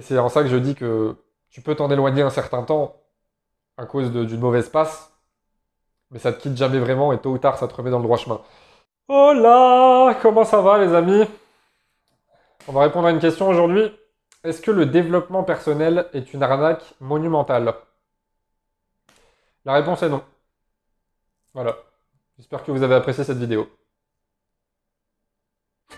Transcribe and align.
Et 0.00 0.02
c'est 0.02 0.18
en 0.18 0.30
ça 0.30 0.42
que 0.42 0.48
je 0.48 0.56
dis 0.56 0.74
que 0.74 1.14
tu 1.50 1.60
peux 1.60 1.74
t'en 1.74 1.90
éloigner 1.90 2.22
un 2.22 2.30
certain 2.30 2.62
temps 2.62 2.96
à 3.76 3.84
cause 3.84 4.10
d'une 4.10 4.40
mauvaise 4.40 4.70
passe, 4.70 5.12
mais 6.10 6.18
ça 6.18 6.32
te 6.32 6.40
quitte 6.40 6.56
jamais 6.56 6.78
vraiment 6.78 7.12
et 7.12 7.18
tôt 7.20 7.32
ou 7.32 7.38
tard 7.38 7.58
ça 7.58 7.68
te 7.68 7.74
remet 7.74 7.90
dans 7.90 7.98
le 7.98 8.04
droit 8.04 8.16
chemin. 8.16 8.40
Oh 9.08 9.34
là 9.34 10.14
Comment 10.22 10.44
ça 10.44 10.62
va 10.62 10.78
les 10.82 10.94
amis? 10.94 11.26
On 12.66 12.72
va 12.72 12.80
répondre 12.80 13.08
à 13.08 13.10
une 13.10 13.18
question 13.18 13.46
aujourd'hui. 13.46 13.94
Est-ce 14.42 14.62
que 14.62 14.70
le 14.70 14.86
développement 14.86 15.44
personnel 15.44 16.08
est 16.14 16.32
une 16.32 16.42
arnaque 16.42 16.94
monumentale? 17.00 17.74
La 19.66 19.74
réponse 19.74 20.02
est 20.02 20.08
non. 20.08 20.24
Voilà. 21.52 21.76
J'espère 22.38 22.64
que 22.64 22.72
vous 22.72 22.82
avez 22.82 22.94
apprécié 22.94 23.22
cette 23.22 23.36
vidéo. 23.36 23.68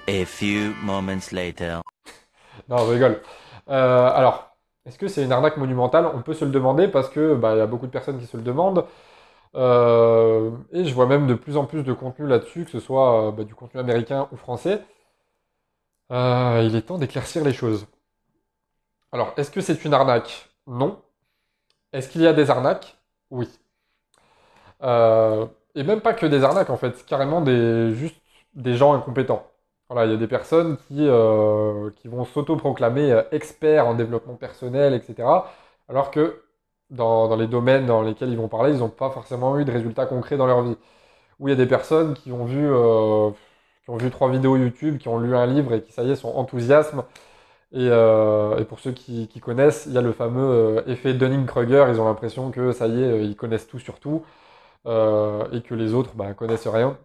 A 0.09 0.25
few 0.25 0.75
moments 0.83 1.31
later. 1.31 1.83
Non, 2.69 2.79
je 2.79 2.93
rigole. 2.95 3.21
Euh, 3.69 4.11
alors, 4.13 4.57
est-ce 4.85 4.99
que 4.99 5.09
c'est 5.09 5.25
une 5.25 5.33
arnaque 5.33 5.57
monumentale? 5.57 6.07
On 6.15 6.23
peut 6.23 6.35
se 6.35 6.45
le 6.45 6.51
demander 6.51 6.89
parce 6.89 7.09
que 7.09 7.35
bah, 7.35 7.57
y 7.57 7.61
a 7.61 7.67
beaucoup 7.67 7.87
de 7.87 7.93
personnes 7.93 8.19
qui 8.19 8.27
se 8.27 8.37
le 8.37 8.43
demandent. 8.43 8.85
Euh, 9.57 10.51
et 10.73 10.85
je 10.87 10.95
vois 10.95 11.07
même 11.07 11.27
de 11.27 11.35
plus 11.35 11.57
en 11.59 11.67
plus 11.67 11.83
de 11.85 11.93
contenu 11.93 12.27
là-dessus, 12.29 12.65
que 12.65 12.71
ce 12.73 12.81
soit 12.81 13.29
euh, 13.29 13.33
bah, 13.33 13.45
du 13.45 13.55
contenu 13.55 13.81
américain 13.81 14.29
ou 14.33 14.37
français. 14.37 14.83
il 16.11 16.77
est 16.77 16.83
temps 16.87 16.99
d'éclaircir 16.99 17.43
les 17.45 17.53
choses. 17.53 17.87
Alors, 19.13 19.33
est-ce 19.37 19.51
que 19.53 19.61
c'est 19.61 19.85
une 19.85 19.95
arnaque? 19.95 20.51
Non. 20.67 21.01
Est-ce 21.93 22.09
qu'il 22.11 22.23
y 22.23 22.27
a 22.29 22.33
des 22.35 22.51
arnaques? 22.51 22.99
Oui. 23.31 23.49
et 25.75 25.83
même 25.85 26.01
pas 26.01 26.15
que 26.15 26.27
des 26.27 26.45
arnaques 26.45 26.71
en 26.71 26.77
fait, 26.77 27.05
carrément 27.07 27.41
des 27.41 27.95
juste 27.95 28.17
des 28.55 28.77
gens 28.77 28.93
incompétents 28.95 29.47
il 30.01 30.11
y 30.11 30.15
a 30.15 30.17
des 30.17 30.27
personnes 30.27 30.77
qui, 30.89 31.07
euh, 31.09 31.91
vont 32.05 32.25
s'auto-proclamer 32.25 33.13
euh, 33.13 33.23
experts 33.33 33.87
en 33.87 33.95
développement 33.95 34.35
personnel, 34.35 34.95
etc. 34.95 35.29
Alors 35.89 36.11
que 36.11 36.43
dans, 36.91 37.35
les 37.37 37.47
domaines 37.47 37.87
dans 37.87 38.03
lesquels 38.03 38.31
ils 38.31 38.37
vont 38.37 38.49
parler, 38.49 38.73
ils 38.73 38.79
n'ont 38.79 38.89
pas 38.89 39.11
forcément 39.11 39.59
eu 39.59 39.65
de 39.65 39.73
résultats 39.73 40.07
concrets 40.07 40.37
dans 40.37 40.47
leur 40.47 40.63
vie. 40.63 40.77
Ou 41.41 41.49
il 41.49 41.53
y 41.53 41.55
a 41.55 41.57
des 41.57 41.67
personnes 41.67 42.15
qui 42.15 42.33
ont 42.33 42.45
vu, 42.45 42.67
euh, 42.71 43.31
qui 43.85 43.91
ont 43.91 43.97
vu 43.97 44.11
trois 44.11 44.31
vidéos 44.31 44.57
YouTube, 44.57 44.99
qui 44.99 45.09
ont 45.09 45.19
lu 45.19 45.37
un 45.37 45.47
livre 45.47 45.75
et 45.75 45.83
qui, 45.83 45.93
ça 45.93 46.05
y 46.05 46.11
est, 46.11 46.17
sont 46.17 46.31
enthousiasmes. 46.31 47.05
Et, 47.73 47.89
pour 48.69 48.81
ceux 48.81 48.93
qui, 48.93 49.29
connaissent, 49.41 49.87
il 49.87 49.93
y 49.95 49.99
a 49.99 50.03
le 50.03 50.13
fameux 50.13 50.85
effet 50.87 51.15
Dunning-Kruger. 51.15 51.87
Ils 51.91 52.01
ont 52.01 52.05
l'impression 52.07 52.51
que 52.51 52.73
ça 52.73 52.87
y 52.87 53.03
est, 53.03 53.25
ils 53.25 53.37
connaissent 53.37 53.67
tout 53.69 53.79
sur 53.79 53.99
tout 54.01 54.25
et 54.87 55.63
que 55.63 55.75
les 55.75 55.95
autres 55.95 56.15
bah, 56.15 56.35
connaissent 56.35 56.69
rien 56.69 56.99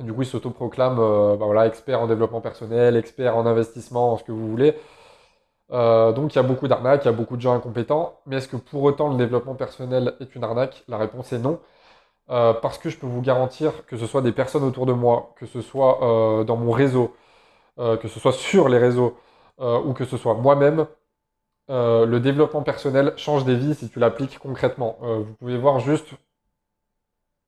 du 0.00 0.12
coup, 0.12 0.22
ils 0.22 0.26
s'autoproclament 0.26 0.98
euh, 1.00 1.36
bah 1.36 1.46
voilà, 1.46 1.66
experts 1.66 2.00
en 2.00 2.06
développement 2.06 2.40
personnel, 2.40 2.96
experts 2.96 3.36
en 3.36 3.46
investissement, 3.46 4.12
en 4.14 4.16
ce 4.18 4.24
que 4.24 4.32
vous 4.32 4.48
voulez. 4.48 4.76
Euh, 5.72 6.12
donc 6.12 6.34
il 6.34 6.36
y 6.36 6.38
a 6.40 6.42
beaucoup 6.42 6.68
d'arnaques, 6.68 7.04
il 7.04 7.06
y 7.06 7.10
a 7.10 7.12
beaucoup 7.12 7.36
de 7.36 7.42
gens 7.42 7.54
incompétents. 7.54 8.20
Mais 8.26 8.36
est-ce 8.36 8.48
que 8.48 8.56
pour 8.56 8.82
autant 8.82 9.08
le 9.08 9.16
développement 9.16 9.54
personnel 9.54 10.14
est 10.20 10.34
une 10.34 10.44
arnaque? 10.44 10.84
La 10.88 10.98
réponse 10.98 11.32
est 11.32 11.38
non. 11.38 11.60
Euh, 12.30 12.54
parce 12.54 12.78
que 12.78 12.90
je 12.90 12.98
peux 12.98 13.06
vous 13.06 13.22
garantir 13.22 13.86
que 13.86 13.96
ce 13.96 14.06
soit 14.06 14.22
des 14.22 14.32
personnes 14.32 14.64
autour 14.64 14.86
de 14.86 14.92
moi, 14.92 15.34
que 15.36 15.46
ce 15.46 15.60
soit 15.62 16.44
dans 16.46 16.56
mon 16.56 16.72
réseau, 16.72 17.14
que 17.78 18.08
ce 18.08 18.20
soit 18.20 18.32
sur 18.32 18.68
les 18.68 18.78
réseaux, 18.78 19.16
ou 19.58 19.92
que 19.94 20.04
ce 20.04 20.16
soit 20.16 20.34
moi-même, 20.34 20.86
le 21.68 22.18
développement 22.18 22.62
personnel 22.62 23.14
change 23.16 23.44
des 23.44 23.56
vies 23.56 23.74
si 23.74 23.90
tu 23.90 23.98
l'appliques 24.00 24.38
concrètement. 24.38 24.98
vous 25.00 25.34
pouvez 25.34 25.58
voir 25.58 25.80
juste 25.80 26.14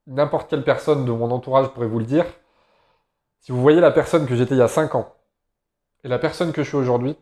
n'importe 0.07 0.49
quelle 0.49 0.63
personne 0.63 1.05
de 1.05 1.11
mon 1.11 1.31
entourage 1.31 1.69
pourrait 1.69 1.87
vous 1.87 1.99
le 1.99 2.05
dire. 2.05 2.25
Si 3.43 3.51
vous 3.51 3.61
voyez 3.61 3.81
la 3.81 3.91
personne 3.91 4.25
que 4.25 4.35
j'étais 4.35 4.55
il 4.55 4.59
y 4.59 4.61
a 4.61 4.69
5 4.69 4.95
ans 4.95 5.13
et 6.03 6.07
la 6.07 6.17
personne 6.19 6.53
que 6.53 6.63
je 6.63 6.69
suis 6.69 6.77
aujourd'hui, 6.77 7.17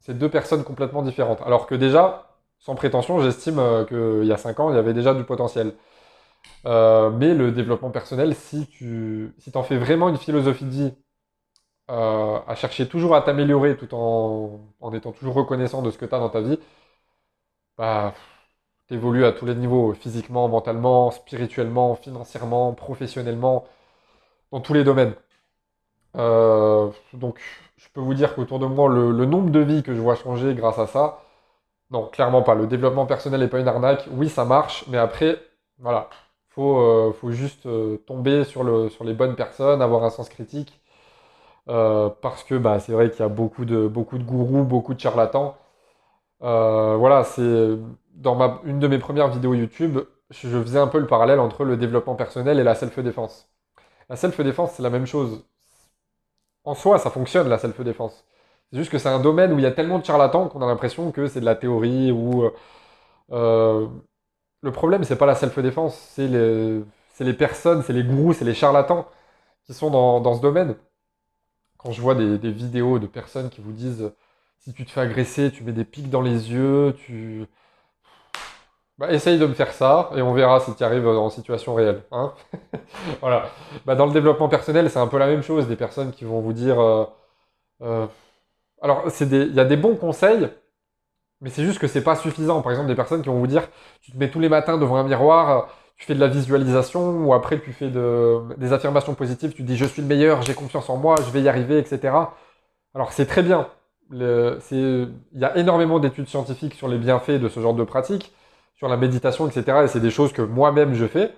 c'est 0.00 0.18
deux 0.18 0.30
personnes 0.30 0.64
complètement 0.64 1.02
différentes. 1.02 1.42
Alors 1.42 1.66
que 1.66 1.74
déjà, 1.74 2.38
sans 2.58 2.74
prétention, 2.74 3.20
j'estime 3.20 3.58
euh, 3.58 3.84
qu'il 3.84 4.26
y 4.26 4.32
a 4.32 4.38
5 4.38 4.60
ans, 4.60 4.70
il 4.70 4.76
y 4.76 4.78
avait 4.78 4.94
déjà 4.94 5.14
du 5.14 5.24
potentiel. 5.24 5.74
Euh, 6.66 7.10
mais 7.10 7.34
le 7.34 7.52
développement 7.52 7.90
personnel, 7.90 8.34
si 8.34 8.66
tu 8.68 9.34
si 9.38 9.52
en 9.54 9.62
fais 9.62 9.78
vraiment 9.78 10.08
une 10.08 10.18
philosophie 10.18 10.64
de 10.64 10.70
vie, 10.70 10.94
euh, 11.90 12.40
à 12.46 12.54
chercher 12.54 12.88
toujours 12.88 13.14
à 13.16 13.22
t'améliorer 13.22 13.76
tout 13.76 13.94
en, 13.94 14.92
étant 14.94 15.12
toujours 15.12 15.34
reconnaissant 15.34 15.82
de 15.82 15.90
ce 15.90 15.98
que 15.98 16.06
tu 16.06 16.14
as 16.14 16.18
dans 16.18 16.30
ta 16.30 16.40
vie, 16.40 16.58
bah, 17.76 18.14
tu 18.88 18.94
évolues 18.94 19.24
à 19.24 19.32
tous 19.32 19.46
les 19.46 19.54
niveaux, 19.54 19.94
physiquement, 19.94 20.48
mentalement, 20.48 21.10
spirituellement, 21.10 21.96
financièrement, 21.96 22.72
professionnellement 22.74 23.66
dans 24.52 24.60
tous 24.60 24.74
les 24.74 24.84
domaines. 24.84 25.14
Euh, 26.16 26.90
donc, 27.14 27.40
je 27.76 27.88
peux 27.94 28.00
vous 28.00 28.14
dire 28.14 28.34
qu'autour 28.34 28.58
de 28.58 28.66
moi, 28.66 28.88
le, 28.88 29.12
nombre 29.26 29.50
de 29.50 29.60
vies 29.60 29.82
que 29.82 29.94
je 29.94 30.00
vois 30.00 30.16
changer 30.16 30.54
grâce 30.54 30.78
à 30.78 30.86
ça, 30.86 31.22
non, 31.90 32.08
clairement 32.08 32.42
pas. 32.42 32.54
Le 32.54 32.66
développement 32.66 33.06
personnel 33.06 33.40
n'est 33.40 33.48
pas 33.48 33.60
une 33.60 33.68
arnaque. 33.68 34.08
Oui, 34.12 34.28
ça 34.28 34.44
marche, 34.44 34.86
mais 34.88 34.98
après, 34.98 35.38
voilà, 35.78 36.08
faut, 36.50 36.78
euh, 36.80 37.12
faut 37.12 37.32
juste 37.32 37.66
euh, 37.66 37.98
tomber 38.06 38.44
sur, 38.44 38.64
le, 38.64 38.88
sur 38.90 39.04
les 39.04 39.14
bonnes 39.14 39.36
personnes, 39.36 39.82
avoir 39.82 40.04
un 40.04 40.10
sens 40.10 40.28
critique. 40.28 40.80
parce 41.66 42.44
que 42.44 42.56
bah, 42.56 42.80
c'est 42.80 42.92
vrai 42.92 43.10
qu'il 43.10 43.20
y 43.20 43.22
a 43.24 43.28
beaucoup 43.28 43.64
de, 43.64 43.88
beaucoup 43.88 44.18
de 44.18 44.24
gourous, 44.24 44.64
beaucoup 44.64 44.94
de 44.94 45.00
charlatans. 45.00 45.56
voilà, 46.40 47.24
c'est 47.24 47.78
dans 48.14 48.34
ma, 48.36 48.60
une 48.64 48.78
de 48.80 48.88
mes 48.88 48.98
premières 48.98 49.28
vidéos 49.28 49.54
YouTube, 49.54 50.00
je 50.30 50.48
faisais 50.62 50.78
un 50.78 50.88
peu 50.88 50.98
le 50.98 51.06
parallèle 51.06 51.40
entre 51.40 51.64
le 51.64 51.76
développement 51.76 52.14
personnel 52.16 52.58
et 52.58 52.64
la 52.64 52.74
self-défense. 52.74 53.51
La 54.12 54.16
self-défense, 54.16 54.72
c'est 54.74 54.82
la 54.82 54.90
même 54.90 55.06
chose. 55.06 55.42
En 56.64 56.74
soi, 56.74 56.98
ça 56.98 57.08
fonctionne, 57.08 57.48
la 57.48 57.56
self-défense. 57.56 58.26
C'est 58.70 58.76
juste 58.76 58.90
que 58.92 58.98
c'est 58.98 59.08
un 59.08 59.20
domaine 59.20 59.54
où 59.54 59.58
il 59.58 59.62
y 59.62 59.66
a 59.66 59.70
tellement 59.72 59.98
de 59.98 60.04
charlatans 60.04 60.50
qu'on 60.50 60.60
a 60.60 60.66
l'impression 60.66 61.12
que 61.12 61.28
c'est 61.28 61.40
de 61.40 61.46
la 61.46 61.54
théorie 61.56 62.12
ou... 62.12 62.44
Euh, 63.30 63.88
le 64.60 64.70
problème, 64.70 65.04
c'est 65.04 65.16
pas 65.16 65.24
la 65.24 65.34
self-défense, 65.34 65.96
c'est 65.96 66.28
les, 66.28 67.32
personnes, 67.32 67.82
c'est 67.82 67.94
les 67.94 68.04
gourous, 68.04 68.34
c'est 68.34 68.44
les 68.44 68.52
charlatans 68.52 69.06
qui 69.64 69.72
sont 69.72 69.90
dans, 69.90 70.34
ce 70.34 70.42
domaine. 70.42 70.76
Quand 71.78 71.92
je 71.92 72.02
vois 72.02 72.14
des, 72.14 72.52
vidéos 72.52 72.98
de 72.98 73.06
personnes 73.06 73.48
qui 73.48 73.62
vous 73.62 73.72
disent 73.72 74.12
si 74.58 74.74
tu 74.74 74.84
te 74.84 74.90
fais 74.90 75.00
agresser, 75.00 75.50
tu 75.50 75.64
mets 75.64 75.72
des 75.72 75.86
pics 75.86 76.10
dans 76.10 76.20
les 76.20 76.52
yeux, 76.52 76.94
tu, 76.98 77.46
bah, 79.02 79.10
essaye 79.10 79.36
de 79.36 79.46
me 79.46 79.54
faire 79.54 79.72
ça 79.72 80.10
et 80.14 80.22
on 80.22 80.32
verra 80.32 80.60
si 80.60 80.72
tu 80.76 80.84
arrives 80.84 81.08
en 81.08 81.28
situation 81.28 81.74
réelle. 81.74 82.04
Hein 82.12 82.32
voilà. 83.20 83.46
Bah, 83.84 83.96
dans 83.96 84.06
le 84.06 84.12
développement 84.12 84.48
personnel, 84.48 84.88
c'est 84.90 85.00
un 85.00 85.08
peu 85.08 85.18
la 85.18 85.26
même 85.26 85.42
chose. 85.42 85.66
Des 85.66 85.74
personnes 85.74 86.12
qui 86.12 86.24
vont 86.24 86.40
vous 86.40 86.52
dire. 86.52 86.80
Euh, 86.80 87.04
euh, 87.82 88.06
alors, 88.80 89.02
il 89.20 89.54
y 89.54 89.58
a 89.58 89.64
des 89.64 89.76
bons 89.76 89.96
conseils, 89.96 90.48
mais 91.40 91.50
c'est 91.50 91.64
juste 91.64 91.80
que 91.80 91.88
c'est 91.88 92.04
pas 92.04 92.14
suffisant. 92.14 92.62
Par 92.62 92.70
exemple, 92.70 92.86
des 92.86 92.94
personnes 92.94 93.22
qui 93.22 93.28
vont 93.28 93.40
vous 93.40 93.48
dire 93.48 93.68
tu 94.02 94.12
te 94.12 94.16
mets 94.16 94.30
tous 94.30 94.38
les 94.38 94.48
matins 94.48 94.78
devant 94.78 94.94
un 94.96 95.02
miroir, 95.02 95.68
tu 95.96 96.06
fais 96.06 96.14
de 96.14 96.20
la 96.20 96.28
visualisation, 96.28 97.26
ou 97.26 97.34
après 97.34 97.60
tu 97.60 97.72
fais 97.72 97.88
des 97.90 98.72
affirmations 98.72 99.14
positives, 99.14 99.52
tu 99.52 99.64
dis 99.64 99.76
je 99.76 99.84
suis 99.84 100.02
le 100.02 100.08
meilleur, 100.08 100.42
j'ai 100.42 100.54
confiance 100.54 100.88
en 100.90 100.96
moi, 100.96 101.16
je 101.26 101.30
vais 101.32 101.42
y 101.42 101.48
arriver, 101.48 101.78
etc. 101.78 102.14
Alors, 102.94 103.12
c'est 103.12 103.26
très 103.26 103.42
bien. 103.42 103.68
Il 104.12 105.10
y 105.34 105.44
a 105.44 105.56
énormément 105.56 105.98
d'études 105.98 106.28
scientifiques 106.28 106.74
sur 106.74 106.86
les 106.86 106.98
bienfaits 106.98 107.40
de 107.40 107.48
ce 107.48 107.58
genre 107.58 107.74
de 107.74 107.82
pratique 107.82 108.32
sur 108.82 108.88
la 108.88 108.96
méditation, 108.96 109.48
etc. 109.48 109.82
Et 109.84 109.86
c'est 109.86 110.00
des 110.00 110.10
choses 110.10 110.32
que 110.32 110.42
moi-même 110.42 110.94
je 110.94 111.06
fais. 111.06 111.32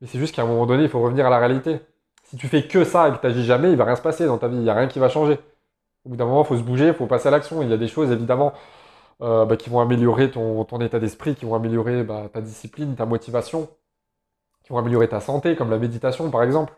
Mais 0.00 0.08
c'est 0.08 0.18
juste 0.18 0.34
qu'à 0.34 0.42
un 0.42 0.46
moment 0.46 0.66
donné, 0.66 0.82
il 0.82 0.88
faut 0.88 1.00
revenir 1.00 1.24
à 1.28 1.30
la 1.30 1.38
réalité. 1.38 1.78
Si 2.24 2.36
tu 2.36 2.48
fais 2.48 2.66
que 2.66 2.82
ça 2.82 3.08
et 3.08 3.12
que 3.12 3.18
tu 3.18 3.26
n'agis 3.28 3.44
jamais, 3.44 3.70
il 3.70 3.76
va 3.76 3.84
rien 3.84 3.94
se 3.94 4.02
passer 4.02 4.26
dans 4.26 4.36
ta 4.36 4.48
vie. 4.48 4.56
Il 4.56 4.62
n'y 4.62 4.68
a 4.70 4.74
rien 4.74 4.88
qui 4.88 4.98
va 4.98 5.08
changer. 5.08 5.38
Au 6.04 6.08
bout 6.08 6.16
d'un 6.16 6.24
moment, 6.24 6.42
il 6.42 6.46
faut 6.46 6.56
se 6.56 6.64
bouger, 6.64 6.88
il 6.88 6.94
faut 6.94 7.06
passer 7.06 7.28
à 7.28 7.30
l'action. 7.30 7.62
Il 7.62 7.68
y 7.70 7.72
a 7.72 7.76
des 7.76 7.86
choses, 7.86 8.10
évidemment, 8.10 8.52
euh, 9.22 9.44
bah, 9.44 9.56
qui 9.56 9.70
vont 9.70 9.78
améliorer 9.78 10.32
ton, 10.32 10.64
état 10.80 10.98
d'esprit, 10.98 11.36
qui 11.36 11.44
vont 11.44 11.54
améliorer 11.54 12.02
bah, 12.02 12.28
ta 12.32 12.40
discipline, 12.40 12.96
ta 12.96 13.06
motivation, 13.06 13.68
qui 14.64 14.72
vont 14.72 14.78
améliorer 14.78 15.08
ta 15.08 15.20
santé, 15.20 15.54
comme 15.54 15.70
la 15.70 15.78
méditation, 15.78 16.32
par 16.32 16.42
exemple. 16.42 16.74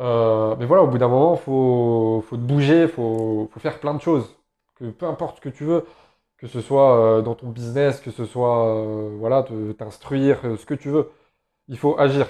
Euh, 0.00 0.56
mais 0.58 0.66
voilà, 0.66 0.82
au 0.82 0.88
bout 0.88 0.98
d'un 0.98 1.06
moment, 1.06 1.34
il 1.34 1.40
faut, 1.40 2.24
te 2.28 2.34
bouger, 2.34 2.82
il 2.82 2.88
faut, 2.88 3.48
faire 3.58 3.78
plein 3.78 3.94
de 3.94 4.00
choses. 4.00 4.34
Que 4.74 4.86
peu 4.86 5.06
importe 5.06 5.36
ce 5.36 5.42
que 5.42 5.48
tu 5.48 5.62
veux, 5.62 5.84
que 6.44 6.50
ce 6.50 6.60
soit 6.60 6.98
euh, 6.98 7.22
dans 7.22 7.34
ton 7.34 7.48
business, 7.48 8.00
que 8.00 8.10
ce 8.10 8.26
soit 8.26 8.68
euh, 8.68 9.16
voilà, 9.18 9.46
t'instruire, 9.78 10.40
euh, 10.44 10.58
ce 10.58 10.66
que 10.66 10.74
tu 10.74 10.90
veux. 10.90 11.10
Il 11.68 11.78
faut 11.78 11.98
agir. 11.98 12.26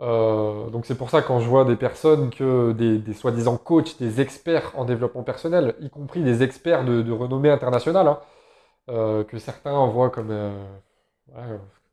donc 0.00 0.86
c'est 0.86 0.96
pour 0.96 1.10
ça 1.10 1.22
quand 1.22 1.40
je 1.40 1.48
vois 1.48 1.64
des 1.66 1.76
personnes 1.76 2.30
que 2.30 2.72
des, 2.72 3.14
soi-disant 3.14 3.58
coachs, 3.58 3.98
des 3.98 4.20
experts 4.22 4.72
en 4.76 4.84
développement 4.86 5.22
personnel, 5.24 5.74
y 5.80 5.90
compris 5.90 6.22
des 6.22 6.42
experts 6.42 6.84
de, 6.84 7.12
renommée 7.12 7.50
internationale, 7.50 8.08
hein, 8.08 9.24
que 9.28 9.38
certains 9.38 9.86
voient 9.88 10.10
comme, 10.10 10.32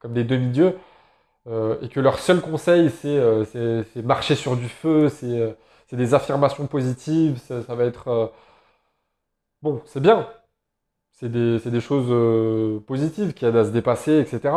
des 0.05 0.23
demi-dieux, 0.23 0.77
et 1.81 1.89
que 1.89 1.99
leur 1.99 2.19
seul 2.19 2.41
conseil 2.41 2.89
c'est 2.89 4.03
marcher 4.03 4.35
sur 4.35 4.55
du 4.55 4.69
feu, 4.69 5.09
c'est 5.09 5.95
des 5.97 6.13
affirmations 6.13 6.67
positives, 6.67 7.39
ça 7.39 7.75
va 7.75 7.85
être 7.85 8.31
bon, 9.61 9.81
c'est 9.85 10.01
bien, 10.01 10.27
c'est 11.21 11.29
des, 11.69 11.81
choses 11.81 12.07
euh, 12.09 12.79
positives 12.87 13.33
qui 13.33 13.45
aident 13.45 13.55
à 13.57 13.65
se 13.65 13.69
dépasser, 13.69 14.19
etc. 14.19 14.55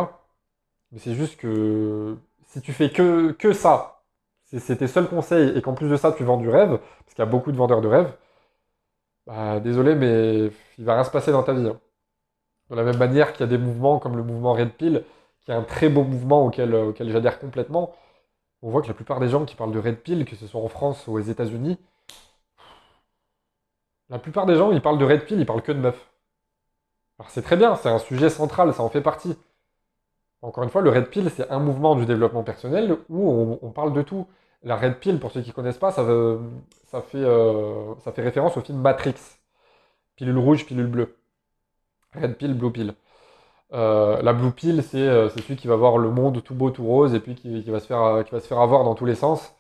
Mais 0.93 0.99
c'est 0.99 1.14
juste 1.14 1.37
que 1.38 2.16
si 2.46 2.61
tu 2.62 2.72
fais 2.72 2.90
que, 2.90 3.32
que 3.32 3.52
ça, 3.52 4.02
c'est 4.44 4.76
tes 4.76 4.87
seuls 4.88 5.08
conseils, 5.08 5.56
et 5.56 5.62
qu'en 5.62 5.75
plus 5.75 5.88
de 5.90 5.96
ça, 5.96 6.12
tu 6.12 6.25
vends 6.25 6.38
du 6.38 6.49
rêve, 6.49 6.78
parce 6.78 7.14
qu'il 7.14 7.19
y 7.19 7.22
a 7.22 7.31
beaucoup 7.31 7.52
de 7.52 7.56
vendeurs 7.56 7.81
de 7.82 7.88
rêves, 7.88 8.16
bah, 9.26 9.61
désolé, 9.61 9.94
mais 9.94 10.50
il 10.78 10.84
va 10.84 10.94
rien 10.94 11.05
se 11.05 11.11
passer 11.11 11.32
dans 11.32 11.43
ta 11.43 11.52
vie. 11.55 11.66
hein. 11.69 11.81
De 12.70 12.76
la 12.76 12.84
même 12.84 12.99
manière 12.99 13.32
qu'il 13.32 13.40
y 13.43 13.44
a 13.44 13.46
des 13.49 13.58
mouvements 13.58 13.99
comme 13.99 14.16
le 14.16 14.22
mouvement 14.22 14.52
Red 14.55 14.72
Pill, 14.75 15.05
qui 15.43 15.50
est 15.50 15.55
un 15.55 15.62
très 15.62 15.88
beau 15.88 16.05
mouvement 16.05 16.46
auquel, 16.46 16.75
euh, 16.75 16.87
auquel 16.88 17.11
j'adhère 17.11 17.38
complètement. 17.40 17.94
On 18.62 18.70
voit 18.70 18.82
que 18.82 18.88
la 18.88 18.94
plupart 18.94 19.20
des 19.20 19.28
gens 19.28 19.44
qui 19.46 19.56
parlent 19.56 19.72
de 19.72 19.78
Red 19.78 19.99
Pill, 20.02 20.25
que 20.25 20.37
ce 20.37 20.46
soit 20.46 20.61
en 20.61 20.69
France 20.69 21.06
ou 21.06 21.12
aux 21.14 21.20
États-Unis, 21.20 21.78
la 24.08 24.19
plupart 24.19 24.46
des 24.46 24.56
gens, 24.56 24.72
ils 24.72 24.81
parlent 24.82 24.99
de 24.99 25.05
Red 25.05 25.26
Pill, 25.26 25.38
ils 25.40 25.46
parlent 25.46 25.62
que 25.62 25.72
de 25.72 25.78
meufs. 25.78 26.13
Alors 27.19 27.31
c'est 27.31 27.43
très 27.43 27.56
bien, 27.56 27.76
c'est 27.76 27.88
un 27.88 27.99
sujet 27.99 28.31
central, 28.31 28.72
ça 28.75 28.82
en 28.82 28.88
fait 28.88 29.00
partie. 29.00 29.37
Encore 30.43 30.64
une 30.64 30.70
fois, 30.70 30.82
le 30.82 30.90
Red 30.90 31.08
Pill, 31.08 31.31
c'est 31.34 31.50
un 31.50 31.58
mouvement 31.58 31.96
du 31.96 32.06
développement 32.06 32.43
personnel 32.43 32.99
où 33.08 33.58
on, 33.62 33.70
parle 33.70 33.93
de 33.94 34.02
tout. 34.02 34.26
La 34.62 34.76
Red 34.76 34.99
Pill, 34.99 35.19
pour 35.19 35.31
ceux 35.31 35.43
qui 35.43 35.50
ne 35.50 35.55
connaissent 35.55 35.78
pas, 35.78 35.93
fait, 35.93 36.02
euh, 36.02 37.94
ça 38.05 38.12
fait 38.12 38.22
référence 38.22 38.56
au 38.56 38.61
film 38.61 38.78
Matrix. 38.81 39.14
Pilule 40.16 40.38
rouge, 40.38 40.66
pilule 40.66 40.87
bleue. 40.87 41.16
Red 42.14 42.37
Pill, 42.37 42.55
Blue 42.55 42.70
Pill. 42.72 42.94
Euh, 43.72 44.22
la 44.22 44.32
Blue 44.32 44.52
Pill, 44.52 44.82
c'est 44.82 44.99
euh, 44.99 45.28
celui 45.31 45.56
qui 45.56 45.66
va 45.69 45.76
voir 45.76 45.99
le 45.99 46.11
monde 46.11 46.43
tout 46.44 46.55
beau, 46.55 46.70
tout 46.70 46.84
rose, 46.87 47.14
et 47.14 47.20
puis 47.20 47.34
qui, 47.34 47.62
va 47.70 47.81
se 47.81 47.87
faire, 47.87 48.02
euh, 48.02 48.22
avoir 48.52 48.84
dans 48.84 48.94
tous 48.94 49.05
les 49.06 49.14
sens. 49.16 49.55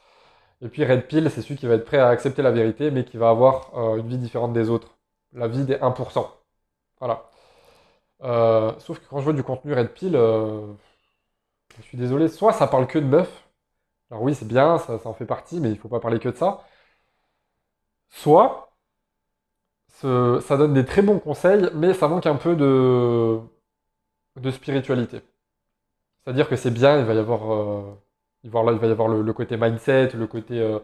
Et 0.62 0.68
puis 0.68 0.84
Red 0.84 1.06
Pill, 1.08 1.30
c'est 1.30 1.42
celui 1.42 1.56
qui 1.56 1.66
va 1.66 1.74
être 1.74 1.84
prêt 1.84 1.98
à 1.98 2.08
accepter 2.08 2.42
la 2.42 2.50
vérité, 2.52 2.90
mais 2.90 3.04
qui 3.04 3.16
va 3.16 3.30
avoir 3.30 3.72
euh, 3.76 3.96
une 3.98 4.08
vie 4.08 4.18
différente 4.18 4.52
des 4.52 4.70
autres. 4.70 4.96
La 5.32 5.48
vie 5.48 5.64
des 5.64 5.76
1%. 5.76 6.26
Voilà. 7.00 7.24
Euh, 8.22 8.72
sauf 8.80 8.98
que 9.00 9.06
quand 9.08 9.18
je 9.18 9.24
vois 9.24 9.32
du 9.32 9.42
contenu 9.42 9.72
Red 9.74 9.92
Pill, 9.92 10.16
euh, 10.16 10.72
je 11.76 11.82
suis 11.82 11.96
désolé, 11.98 12.26
soit 12.28 12.52
ça 12.52 12.66
parle 12.66 12.86
que 12.88 12.98
de 12.98 13.04
meufs, 13.06 13.48
alors 14.10 14.22
oui, 14.24 14.34
c'est 14.34 14.48
bien, 14.48 14.78
ça, 14.78 14.98
ça 15.00 15.08
en 15.10 15.14
fait 15.14 15.26
partie, 15.26 15.60
mais 15.60 15.70
il 15.72 15.78
faut 15.78 15.88
pas 15.88 16.00
parler 16.00 16.18
que 16.20 16.28
de 16.30 16.36
ça. 16.36 16.64
Soit 18.08 18.72
ça 20.42 20.56
donne 20.56 20.74
des 20.74 20.84
très 20.84 21.02
bons 21.02 21.18
conseils, 21.18 21.68
mais 21.74 21.94
ça 21.94 22.08
manque 22.08 22.26
un 22.26 22.36
peu 22.36 22.54
de, 22.56 23.38
de 24.40 24.50
spiritualité. 24.52 25.22
C'est-à-dire 26.24 26.48
que 26.48 26.56
c'est 26.56 26.70
bien, 26.70 26.98
il 26.98 27.04
va 27.04 27.14
y 27.14 27.18
avoir, 27.18 27.52
euh, 27.52 27.94
il 28.42 28.50
va 28.50 28.60
y 28.60 28.90
avoir- 28.90 29.08
le, 29.08 29.22
le 29.22 29.32
côté 29.32 29.56
mindset, 29.56 30.10
le 30.14 30.26
côté, 30.26 30.78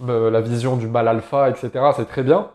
la 0.00 0.40
vision 0.42 0.76
du 0.76 0.86
mal 0.86 1.08
alpha, 1.08 1.48
etc. 1.50 1.92
C'est 1.94 2.06
très 2.06 2.22
bien. 2.22 2.52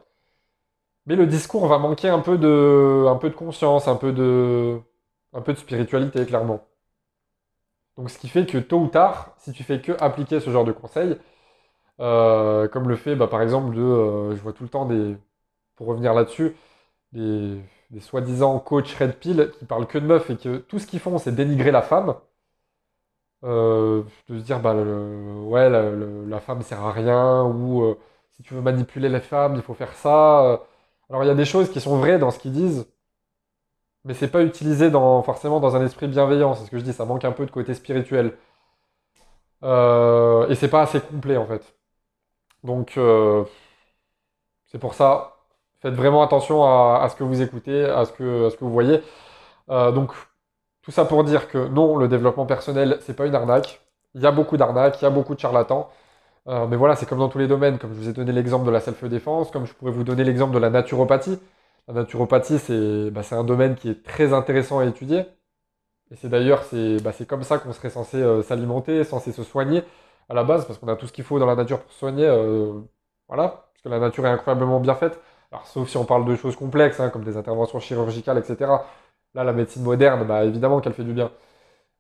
Mais 1.08 1.16
le 1.16 1.26
discours 1.26 1.68
va 1.68 1.80
manquer 1.80 2.10
un 2.10 2.20
peu 2.20 2.38
de, 2.38 3.30
conscience, 3.30 3.88
un 3.88 3.96
peu 3.96 4.12
de, 4.14 4.80
spiritualité, 5.56 6.26
clairement. 6.26 6.68
Donc, 7.98 8.10
ce 8.10 8.18
qui 8.20 8.28
fait 8.30 8.46
que 8.46 8.58
tôt 8.58 8.80
ou 8.80 8.88
tard, 8.88 9.34
si 9.40 9.52
tu 9.52 9.64
fais 9.64 9.82
que 9.82 9.92
appliquer 10.00 10.40
ce 10.40 10.52
genre 10.52 10.66
de 10.66 10.72
conseils, 10.72 11.18
euh, 12.02 12.68
comme 12.70 12.90
le 12.90 12.96
fait, 12.98 13.16
bah, 13.16 13.28
par 13.28 13.42
exemple, 13.44 13.76
de, 13.76 13.82
euh, 13.82 14.36
je 14.36 14.42
vois 14.42 14.54
tout 14.54 14.64
le 14.64 14.70
temps 14.70 14.86
des, 14.86 15.18
pour 15.78 15.88
revenir 15.88 16.14
là-dessus, 16.14 16.56
des, 17.14 17.62
soi-disant 18.02 18.60
coachs 18.60 18.90
Red 19.00 19.20
Pill 19.20 19.52
qui 19.60 19.66
parlent 19.66 19.88
que 19.88 20.00
de 20.00 20.08
meufs 20.08 20.30
et 20.32 20.38
que 20.38 20.58
tout 20.60 20.80
ce 20.80 20.88
qu'ils 20.88 21.00
font, 21.02 21.18
c'est 21.20 21.34
dénigrer 21.34 21.72
la 21.72 21.82
femme. 21.84 22.16
Euh, 23.44 24.04
de 24.30 24.40
se 24.40 24.44
dire, 24.44 24.60
bah, 24.60 24.74
ouais, 24.74 25.70
la, 25.70 25.92
la 25.92 26.40
femme 26.40 26.62
sert 26.64 26.82
à 26.84 26.92
rien, 26.92 27.44
ou 27.46 27.96
si 28.32 28.44
tu 28.44 28.54
veux 28.54 28.62
manipuler 28.62 29.10
les 29.10 29.20
femmes, 29.22 29.56
il 29.56 29.62
faut 29.62 29.74
faire 29.74 29.94
ça. 29.94 30.62
Alors, 31.10 31.24
il 31.24 31.28
y 31.28 31.30
a 31.30 31.36
des 31.36 31.46
choses 31.46 31.70
qui 31.72 31.80
sont 31.82 31.98
vraies 31.98 32.20
dans 32.20 32.32
ce 32.32 32.40
qu'ils 32.40 32.52
disent, 32.54 32.88
mais 34.04 34.14
c'est 34.14 34.30
pas 34.30 34.44
utilisé 34.44 34.90
dans, 34.90 35.22
forcément 35.24 35.60
dans 35.60 35.76
un 35.76 35.86
esprit 35.86 36.08
bienveillant. 36.08 36.56
C'est 36.56 36.66
ce 36.66 36.72
que 36.72 36.80
je 36.80 36.84
dis, 36.84 36.94
ça 36.94 37.06
manque 37.06 37.26
un 37.26 37.32
peu 37.32 37.46
de 37.46 37.52
côté 37.52 37.74
spirituel. 37.74 38.38
Euh, 39.64 40.48
et 40.50 40.56
c'est 40.56 40.70
pas 40.70 40.82
assez 40.84 41.02
complet, 41.02 41.38
en 41.38 41.46
fait. 41.48 41.76
Donc, 42.64 42.98
euh, 42.98 43.46
c'est 44.68 44.80
pour 44.80 44.94
ça, 44.94 45.38
faites 45.82 45.94
vraiment 45.94 46.24
attention 46.24 46.64
à, 46.66 47.08
ce 47.10 47.16
que 47.16 47.24
vous 47.24 47.42
écoutez, 47.42 47.86
à 47.86 48.06
ce 48.06 48.12
que, 48.14 48.48
à 48.48 48.50
ce 48.50 48.58
que 48.58 48.66
vous 48.66 48.72
voyez. 48.72 49.02
Euh, 49.70 49.92
donc, 49.92 50.14
tout 50.82 50.92
ça 50.92 51.06
pour 51.06 51.24
dire 51.24 51.50
que 51.50 51.68
non, 51.70 51.98
le 51.98 52.08
développement 52.08 52.46
personnel, 52.46 53.00
c'est 53.02 53.16
pas 53.16 53.28
une 53.28 53.36
arnaque. 53.36 53.82
Il 54.16 54.22
y 54.22 54.26
a 54.28 54.32
beaucoup 54.32 54.58
d'arnaques, 54.58 55.02
il 55.02 55.06
y 55.06 55.08
a 55.08 55.12
beaucoup 55.12 55.36
de 55.36 55.40
charlatans. 55.40 55.90
Euh, 56.48 56.66
mais 56.68 56.78
voilà, 56.78 56.96
c'est 56.96 57.06
comme 57.08 57.20
dans 57.20 57.30
tous 57.30 57.40
les 57.40 57.48
domaines. 57.48 57.78
Comme 57.78 57.94
je 57.94 58.00
vous 58.00 58.10
ai 58.10 58.14
donné 58.14 58.32
l'exemple 58.32 58.66
de 58.66 58.72
la 58.72 58.80
self-défense, 58.80 59.52
comme 59.52 59.66
je 59.66 59.74
pourrais 59.74 59.92
vous 59.92 60.04
donner 60.04 60.24
l'exemple 60.24 60.54
de 60.54 60.60
la 60.60 60.70
naturopathie. 60.70 61.40
La 61.88 61.94
naturopathie, 61.94 62.60
c'est 62.60 63.12
bah, 63.12 63.22
un 63.32 63.44
domaine 63.44 63.76
qui 63.76 63.90
est 63.90 64.04
très 64.04 64.34
intéressant 64.34 64.80
à 64.80 64.86
étudier. 64.86 65.26
Et 66.12 66.16
c'est 66.18 66.30
d'ailleurs, 66.30 66.64
c'est 66.64 66.98
bah, 67.04 67.14
comme 67.28 67.44
ça 67.44 67.60
qu'on 67.60 67.74
serait 67.74 67.90
censé 67.90 68.18
euh, 68.18 68.44
s'alimenter, 68.44 69.04
censé 69.04 69.32
se 69.32 69.44
soigner 69.44 69.84
à 70.30 70.34
la 70.36 70.44
base, 70.44 70.66
parce 70.66 70.80
qu'on 70.80 70.88
a 70.90 70.96
tout 70.96 71.08
ce 71.08 71.14
qu'il 71.14 71.24
faut 71.26 71.40
dans 71.40 71.46
la 71.48 71.56
nature 71.56 71.82
pour 71.82 71.92
se 71.92 72.00
soigner. 72.00 72.26
euh, 72.26 72.82
voilà, 73.28 73.50
parce 73.74 73.84
que 73.84 73.90
la 73.90 74.00
nature 74.00 74.26
est 74.28 74.30
incroyablement 74.30 74.80
bien 74.80 74.96
faite. 74.96 75.20
Alors, 75.52 75.68
sauf 75.68 75.90
si 75.90 75.98
on 75.98 76.06
parle 76.06 76.26
de 76.26 76.36
choses 76.36 76.56
complexes, 76.56 77.00
hein, 77.00 77.10
comme 77.10 77.24
des 77.24 77.38
interventions 77.38 77.80
chirurgicales, 77.80 78.38
etc. 78.40 78.86
Là, 79.36 79.44
la 79.44 79.54
médecine 79.54 79.84
moderne, 79.84 80.26
bah, 80.28 80.46
évidemment 80.46 80.82
qu'elle 80.82 80.94
fait 80.94 81.04
du 81.04 81.14
bien. 81.14 81.32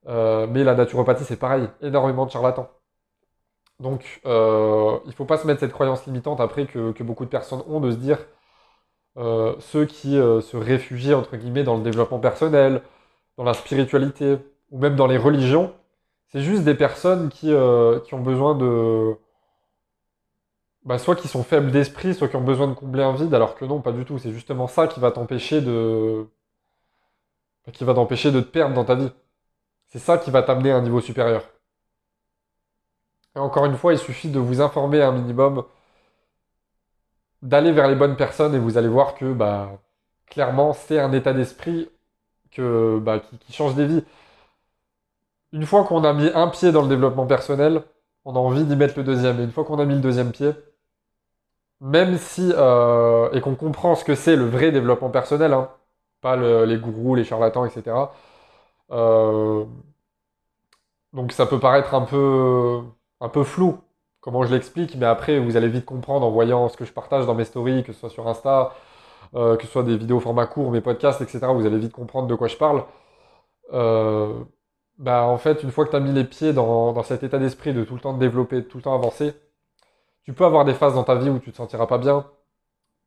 Mais 0.07 0.63
la 0.63 0.75
naturopathie, 0.75 1.25
c'est 1.25 1.38
pareil, 1.38 1.67
énormément 1.81 2.25
de 2.25 2.31
charlatans. 2.31 2.69
Donc, 3.79 4.21
euh, 4.25 5.00
il 5.06 5.09
ne 5.09 5.13
faut 5.13 5.25
pas 5.25 5.38
se 5.38 5.45
mettre 5.45 5.59
cette 5.59 5.71
croyance 5.71 6.06
limitante 6.06 6.39
après 6.39 6.65
que, 6.65 7.03
beaucoup 7.03 7.25
de 7.25 7.29
personnes 7.29 7.63
ont 7.68 7.79
de 7.79 7.91
se 7.91 7.97
dire 7.97 8.19
euh, 9.18 9.56
ceux 9.59 9.85
qui 9.85 10.18
euh, 10.18 10.41
se 10.41 10.57
réfugient, 10.57 11.13
entre 11.13 11.38
guillemets, 11.38 11.63
dans 11.63 11.77
le 11.77 11.83
développement 11.83 12.19
personnel, 12.19 12.81
dans 13.38 13.44
la 13.44 13.53
spiritualité, 13.53 14.38
ou 14.71 14.79
même 14.79 14.95
dans 14.95 15.07
les 15.07 15.18
religions, 15.18 15.74
c'est 16.29 16.41
juste 16.41 16.63
des 16.63 16.75
personnes 16.75 17.29
qui, 17.29 17.47
qui 18.06 18.13
ont 18.13 18.21
besoin 18.21 18.56
de... 18.56 19.18
Bah, 20.85 20.97
soit 20.97 21.15
qui 21.15 21.27
sont 21.27 21.44
faibles 21.44 21.71
d'esprit, 21.71 22.13
soit 22.13 22.30
qui 22.30 22.35
ont 22.38 22.41
besoin 22.44 22.68
de 22.68 22.73
combler 22.73 23.03
un 23.03 23.13
vide, 23.13 23.33
alors 23.33 23.56
que 23.56 23.65
non, 23.65 23.81
pas 23.81 23.91
du 23.91 24.06
tout. 24.06 24.18
C'est 24.19 24.31
justement 24.31 24.68
ça 24.68 24.88
qui 24.88 25.00
va 25.00 25.12
t'empêcher 25.12 25.62
de... 25.62 26.25
qui 27.73 27.83
va 27.83 27.94
t'empêcher 27.94 28.31
de 28.31 28.41
te 28.41 28.47
perdre 28.47 28.75
dans 28.75 28.85
ta 28.85 28.95
vie. 28.95 29.12
C'est 29.88 30.00
ça 30.00 30.18
qui 30.18 30.31
va 30.31 30.44
t'amener 30.44 30.71
à 30.71 30.77
un 30.77 30.81
niveau 30.81 31.01
supérieur. 31.01 31.44
Et 33.37 33.39
encore 33.39 33.65
une 33.65 33.77
fois, 33.77 33.93
il 33.93 33.99
suffit 33.99 34.29
de 34.29 34.39
vous 34.39 34.61
informer 34.61 34.99
un 35.03 35.11
minimum, 35.11 35.63
d'aller 37.43 37.71
vers 37.71 37.87
les 37.87 37.95
bonnes 37.95 38.15
personnes 38.15 38.55
et 38.55 38.59
vous 38.59 38.77
allez 38.79 38.87
voir 38.87 39.13
que 39.13 39.31
bah, 39.31 39.79
clairement, 40.25 40.73
c'est 40.73 40.99
un 40.99 41.13
état 41.13 41.33
d'esprit 41.33 41.87
bah, 42.57 43.19
qui, 43.41 43.53
change 43.53 43.75
des 43.75 43.85
vies. 43.85 44.03
Une 45.51 45.65
fois 45.65 45.83
qu'on 45.83 46.05
a 46.05 46.13
mis 46.13 46.29
un 46.33 46.47
pied 46.47 46.71
dans 46.71 46.83
le 46.83 46.87
développement 46.87 47.25
personnel, 47.27 47.83
on 48.23 48.33
a 48.37 48.39
envie 48.39 48.63
d'y 48.63 48.77
mettre 48.77 48.97
le 48.97 49.03
deuxième. 49.03 49.41
Et 49.41 49.43
une 49.43 49.51
fois 49.51 49.65
qu'on 49.65 49.77
a 49.77 49.83
mis 49.83 49.95
le 49.95 49.99
deuxième 49.99 50.31
pied, 50.31 50.53
même 51.81 52.17
si, 52.17 52.51
euh, 52.55 53.29
et 53.31 53.41
qu'on 53.41 53.55
comprend 53.55 53.95
ce 53.95 54.03
que 54.03 54.15
c'est 54.15 54.35
le 54.35 54.45
vrai 54.45 54.71
développement 54.71 55.09
personnel, 55.09 55.53
hein, 55.53 55.69
pas 56.21 56.35
le- 56.35 56.65
les 56.65 56.77
gourous, 56.77 57.15
les 57.15 57.23
charlatans, 57.23 57.65
etc. 57.65 58.13
euh, 58.91 59.65
donc 61.13 61.31
ça 61.31 61.45
peut 61.45 61.59
paraître 61.59 61.94
un 61.94 62.01
peu, 62.06 62.83
un 63.21 63.30
peu 63.30 63.44
flou, 63.44 63.80
comment 64.21 64.44
je 64.44 64.54
l'explique, 64.54 64.95
mais 64.95 65.06
après 65.06 65.40
vous 65.40 65.57
allez 65.57 65.69
vite 65.69 65.86
comprendre 65.86 66.26
en 66.26 66.31
voyant 66.31 66.69
ce 66.69 66.78
que 66.78 66.86
je 66.86 66.94
partage 66.94 67.26
dans 67.26 67.36
mes 67.36 67.45
stories, 67.45 67.83
que 67.83 67.94
ce 67.94 68.00
soit 68.00 68.09
sur 68.09 68.28
Insta, 68.28 68.74
euh, 69.36 69.57
que 69.57 69.66
ce 69.66 69.71
soit 69.71 69.83
des 69.83 69.97
vidéos 69.97 70.19
format 70.19 70.47
court, 70.47 70.71
mes 70.71 70.81
podcasts, 70.81 71.21
etc. 71.21 71.40
Vous 71.54 71.66
allez 71.66 71.80
vite 71.80 71.94
comprendre 71.94 72.28
de 72.28 72.36
quoi 72.36 72.47
je 72.47 72.57
parle. 72.57 72.86
Euh, 73.74 74.33
bah 74.97 75.24
en 75.26 75.38
fait, 75.38 75.64
une 75.64 75.71
fois 75.71 75.86
que 75.86 75.92
tu 75.92 75.95
as 75.97 76.00
mis 76.00 76.14
les 76.14 76.24
pieds 76.24 76.54
dans, 76.54 77.04
cet 77.04 77.24
état 77.24 77.40
d'esprit 77.40 77.74
de 77.74 77.83
tout 77.83 77.95
le 77.95 78.02
temps 78.02 78.14
te 78.14 78.19
développer, 78.19 78.57
de 78.57 78.62
tout 78.62 78.78
le 78.78 78.83
temps 78.83 78.95
avancer, 78.95 79.33
tu 80.24 80.33
peux 80.33 80.45
avoir 80.45 80.66
des 80.66 80.74
phases 80.74 80.95
dans 80.95 81.04
ta 81.04 81.16
vie 81.16 81.30
où 81.30 81.40
tu 81.40 81.52
te 81.52 81.57
sentiras 81.57 81.88
pas 81.88 81.97
bien, 81.97 82.26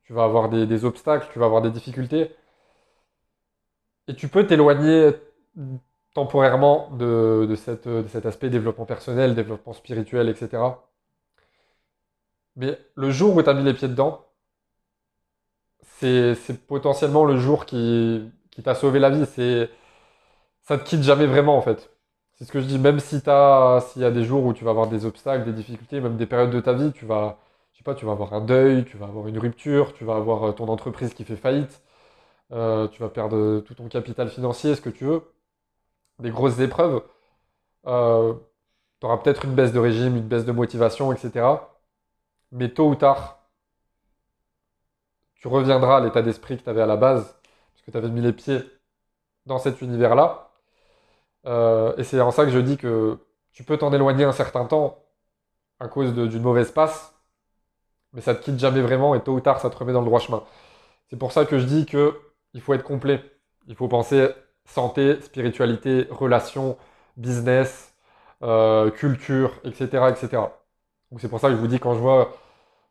tu 0.04 0.12
vas 0.14 0.24
avoir 0.24 0.48
des 0.48 0.84
obstacles, 0.84 1.28
tu 1.32 1.38
vas 1.38 1.46
avoir 1.46 1.62
des 1.62 1.70
difficultés, 1.70 2.34
et 4.10 4.14
tu 4.14 4.28
peux 4.28 4.46
t'éloigner 4.46 5.12
temporairement 6.14 6.90
de, 6.92 7.54
cet 7.56 8.26
aspect 8.26 8.50
développement 8.50 8.86
personnel, 8.86 9.34
développement 9.34 9.72
spirituel, 9.72 10.28
etc. 10.28 10.62
Mais 12.56 12.78
le 12.94 13.10
jour 13.10 13.34
où 13.36 13.42
tu 13.42 13.48
as 13.48 13.54
mis 13.54 13.64
les 13.64 13.74
pieds 13.74 13.88
dedans, 13.88 14.26
c'est, 15.98 16.66
potentiellement 16.66 17.24
le 17.24 17.36
jour 17.38 17.66
qui, 17.66 18.30
t'a 18.64 18.74
sauvé 18.74 18.98
la 18.98 19.10
vie. 19.10 19.26
C'est, 19.26 19.70
ça 20.62 20.78
te 20.78 20.84
quitte 20.84 21.02
jamais 21.02 21.26
vraiment, 21.26 21.56
en 21.56 21.62
fait. 21.62 21.90
C'est 22.34 22.44
ce 22.44 22.52
que 22.52 22.60
je 22.60 22.66
dis, 22.66 22.78
même 22.78 23.00
si 23.00 23.20
s'il 23.20 24.02
y 24.02 24.04
a 24.04 24.10
des 24.10 24.24
jours 24.24 24.44
où 24.44 24.52
tu 24.54 24.64
vas 24.64 24.70
avoir 24.70 24.88
des 24.88 25.04
obstacles, 25.06 25.44
des 25.44 25.52
difficultés, 25.52 26.00
même 26.00 26.16
des 26.16 26.26
périodes 26.26 26.50
de 26.50 26.60
ta 26.60 26.72
vie, 26.72 26.92
tu 26.92 27.04
vas, 27.06 27.38
je 27.72 27.78
sais 27.78 27.84
pas, 27.84 27.94
tu 27.94 28.06
vas 28.06 28.12
avoir 28.12 28.32
un 28.34 28.40
deuil, 28.40 28.84
tu 28.84 28.96
vas 28.96 29.06
avoir 29.06 29.26
une 29.28 29.38
rupture, 29.38 29.92
tu 29.94 30.04
vas 30.04 30.16
avoir 30.16 30.44
euh, 30.44 30.52
ton 30.52 30.68
entreprise 30.68 31.14
qui 31.14 31.24
fait 31.24 31.36
faillite, 31.36 31.82
euh, 32.52 32.88
tu 32.88 33.02
vas 33.02 33.10
perdre 33.10 33.36
euh, 33.36 33.60
tout 33.60 33.74
ton 33.74 33.88
capital 33.88 34.28
financier, 34.30 34.74
ce 34.74 34.80
que 34.80 34.90
tu 34.90 35.04
veux, 35.04 35.22
des 36.20 36.30
grosses 36.30 36.58
épreuves. 36.60 37.02
Euh, 37.86 38.34
tu 39.00 39.06
auras 39.06 39.18
peut-être 39.18 39.44
une 39.44 39.54
baisse 39.54 39.72
de 39.72 39.78
régime, 39.78 40.16
une 40.16 40.28
baisse 40.28 40.44
de 40.44 40.52
motivation, 40.52 41.12
etc. 41.12 41.46
Mais 42.52 42.70
tôt 42.70 42.88
ou 42.88 42.94
tard, 42.94 43.40
tu 45.36 45.48
reviendras 45.48 45.98
à 45.98 46.00
l'état 46.00 46.22
d'esprit 46.22 46.58
que 46.58 46.62
tu 46.62 46.70
avais 46.70 46.82
à 46.82 46.86
la 46.86 46.96
base, 46.96 47.24
parce 47.72 47.82
que 47.86 47.90
tu 47.90 47.96
avais 47.96 48.10
mis 48.10 48.20
les 48.20 48.32
pieds 48.32 48.60
dans 49.46 49.58
cet 49.58 49.80
univers-là. 49.80 50.50
Euh, 51.46 51.96
et 51.96 52.04
c'est 52.04 52.20
en 52.20 52.30
ça 52.30 52.44
que 52.44 52.50
je 52.50 52.58
dis 52.58 52.76
que 52.76 53.18
tu 53.52 53.64
peux 53.64 53.78
t'en 53.78 53.92
éloigner 53.92 54.24
un 54.24 54.32
certain 54.32 54.66
temps 54.66 55.04
à 55.80 55.88
cause 55.88 56.14
d'une 56.14 56.42
mauvaise 56.42 56.70
passe, 56.72 57.14
mais 58.12 58.20
ça 58.20 58.34
te 58.34 58.42
quitte 58.44 58.58
jamais 58.58 58.82
vraiment 58.82 59.14
et 59.14 59.22
tôt 59.22 59.34
ou 59.34 59.40
tard 59.40 59.60
ça 59.60 59.70
te 59.70 59.76
remet 59.76 59.92
dans 59.92 60.00
le 60.00 60.06
droit 60.06 60.20
chemin. 60.20 60.44
C'est 61.08 61.18
pour 61.18 61.32
ça 61.32 61.46
que 61.46 61.58
je 61.58 61.64
dis 61.66 61.86
que 61.86 62.20
il 62.54 62.60
faut 62.60 62.74
être 62.74 62.84
complet. 62.84 63.22
Il 63.66 63.74
faut 63.76 63.88
penser 63.88 64.28
santé, 64.70 65.20
spiritualité, 65.22 66.06
relations, 66.10 66.76
business, 67.16 67.94
euh, 68.42 68.90
culture, 68.90 69.52
etc., 69.64 70.10
etc. 70.10 70.60
C'est 71.18 71.28
pour 71.28 71.40
ça 71.40 71.48
que 71.48 71.54
je 71.56 71.60
vous 71.60 71.66
dis 71.68 71.80
quand 71.80 71.94
je 71.94 72.00
vois 72.00 72.36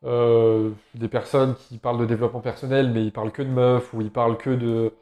euh, 0.06 0.72
des 0.96 1.08
personnes 1.10 1.56
qui 1.56 1.78
parlent 1.80 2.00
de 2.00 2.06
développement 2.08 2.42
personnel, 2.42 2.92
mais 2.92 3.04
ils 3.06 3.14
parlent 3.14 3.32
que 3.34 3.44
de 3.44 3.50
meufs, 3.50 3.94
ou 3.94 4.02
ils 4.02 4.12
parlent 4.12 4.38
que 4.38 4.52
de... 4.52 4.94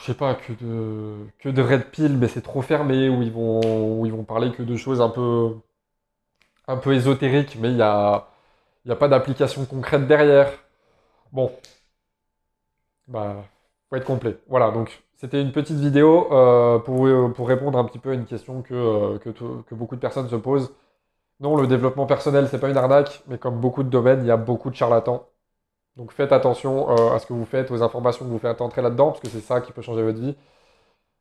Je 0.00 0.06
sais 0.06 0.14
pas, 0.14 0.34
que 0.34 0.52
de, 0.52 1.14
que 1.38 1.48
de 1.48 1.62
red 1.62 1.84
pill, 1.90 2.18
mais 2.18 2.28
c'est 2.28 2.42
trop 2.42 2.60
fermé, 2.62 3.08
ou 3.08 3.22
ils 3.22 3.30
vont, 3.32 4.00
où 4.00 4.06
vont 4.10 4.24
parler 4.24 4.50
que 4.52 4.62
de 4.62 4.76
choses 4.76 5.00
un 5.00 5.08
peu, 5.08 5.54
un 6.68 6.76
peu 6.76 6.94
ésotériques, 6.94 7.56
mais 7.60 7.68
il 7.70 7.76
n'y 7.76 7.82
a, 7.82 8.28
il 8.84 8.90
y 8.90 8.92
a 8.92 8.96
pas 8.96 9.08
d'application 9.08 9.64
concrète 9.66 10.06
derrière. 10.08 10.50
Bon, 11.32 11.52
bah, 13.06 13.51
être 13.98 14.04
complet. 14.04 14.38
Voilà, 14.48 14.70
donc 14.70 15.02
c'était 15.16 15.40
une 15.40 15.52
petite 15.52 15.78
vidéo 15.78 16.28
euh, 16.32 16.78
pour, 16.78 17.08
pour 17.34 17.48
répondre 17.48 17.78
un 17.78 17.84
petit 17.84 17.98
peu 17.98 18.10
à 18.10 18.14
une 18.14 18.24
question 18.24 18.62
que, 18.62 18.74
euh, 18.74 19.18
que, 19.18 19.74
beaucoup 19.74 19.96
de 19.96 20.00
personnes 20.00 20.28
se 20.28 20.36
posent. 20.36 20.74
Non, 21.40 21.56
le 21.56 21.66
développement 21.66 22.06
personnel, 22.06 22.48
c'est 22.48 22.58
pas 22.60 22.70
une 22.70 22.76
arnaque, 22.76 23.22
mais 23.28 23.38
comme 23.38 23.60
beaucoup 23.60 23.82
de 23.82 23.88
domaines, 23.88 24.20
il 24.22 24.26
y 24.28 24.30
a 24.30 24.36
beaucoup 24.36 24.70
de 24.70 24.76
charlatans. 24.76 25.26
Donc 25.96 26.12
faites 26.12 26.32
attention 26.32 26.90
euh, 26.90 27.14
à 27.14 27.18
ce 27.18 27.26
que 27.26 27.32
vous 27.32 27.44
faites, 27.44 27.70
aux 27.70 27.82
informations 27.82 28.24
que 28.24 28.30
vous 28.30 28.38
faites 28.38 28.60
entrer 28.60 28.82
là-dedans, 28.82 29.08
parce 29.08 29.20
que 29.20 29.28
c'est 29.28 29.40
ça 29.40 29.60
qui 29.60 29.72
peut 29.72 29.82
changer 29.82 30.02
votre 30.02 30.18
vie. 30.18 30.36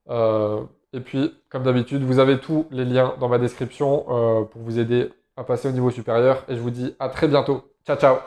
Euh, 0.09 0.63
et 0.93 0.99
puis, 0.99 1.33
comme 1.49 1.63
d'habitude, 1.63 2.03
vous 2.03 2.19
avez 2.19 2.39
tous 2.39 2.67
les 2.71 2.85
liens 2.85 3.15
dans 3.19 3.29
ma 3.29 3.37
description 3.37 4.05
euh, 4.09 4.43
pour 4.43 4.61
vous 4.61 4.79
aider 4.79 5.09
à 5.37 5.43
passer 5.43 5.69
au 5.69 5.71
niveau 5.71 5.89
supérieur. 5.91 6.43
Et 6.47 6.55
je 6.55 6.61
vous 6.61 6.71
dis 6.71 6.95
à 6.99 7.09
très 7.09 7.27
bientôt. 7.27 7.63
Ciao, 7.85 7.97
ciao 7.97 8.17